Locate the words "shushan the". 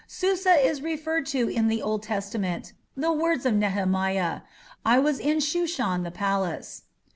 5.39-6.09